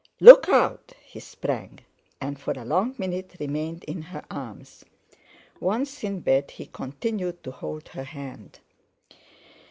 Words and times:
Look 0.19 0.49
out!" 0.49 0.93
He 1.05 1.19
sprang, 1.19 1.81
and 2.19 2.39
for 2.39 2.53
a 2.53 2.65
long 2.65 2.95
minute 2.97 3.35
remained 3.39 3.83
in 3.83 4.01
her 4.01 4.25
arms. 4.31 4.83
Once 5.59 6.03
in 6.03 6.21
bed, 6.21 6.49
he 6.49 6.65
continued 6.65 7.43
to 7.43 7.51
hold 7.51 7.89
her 7.89 8.05
hand. 8.05 8.61